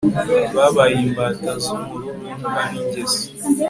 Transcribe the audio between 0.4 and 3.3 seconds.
babaye imbata zumururumba ningeso